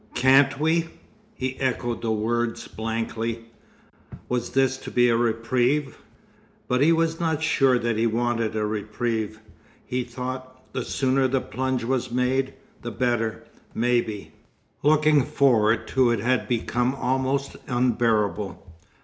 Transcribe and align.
"Can't 0.15 0.59
we?" 0.59 0.87
he 1.35 1.59
echoed 1.59 2.01
the 2.01 2.11
words 2.11 2.67
blankly. 2.67 3.45
Was 4.29 4.49
this 4.49 4.77
to 4.77 4.89
be 4.89 5.09
a 5.09 5.15
reprieve? 5.15 5.99
But 6.67 6.81
he 6.81 6.91
was 6.91 7.19
not 7.19 7.43
sure 7.43 7.77
that 7.77 7.97
he 7.97 8.07
wanted 8.07 8.55
a 8.55 8.65
reprieve. 8.65 9.39
He 9.85 10.03
thought, 10.03 10.59
the 10.73 10.83
sooner 10.83 11.27
the 11.27 11.39
plunge 11.39 11.83
was 11.83 12.09
made, 12.09 12.55
the 12.81 12.89
better, 12.89 13.43
maybe. 13.75 14.31
Looking 14.81 15.23
forward 15.23 15.87
to 15.89 16.09
it 16.09 16.19
had 16.19 16.47
become 16.47 16.95
almost 16.95 17.55
unbearable. 17.67 18.59